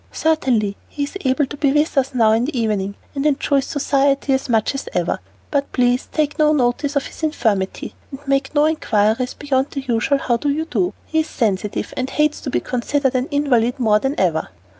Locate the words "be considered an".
12.49-13.27